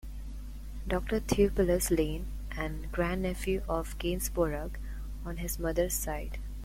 [0.87, 2.25] Doctor Theopilus Lane,
[2.57, 4.71] and grandnephew of Gainsborough
[5.23, 6.39] on his mother's side.